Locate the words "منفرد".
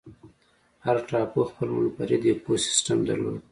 1.75-2.21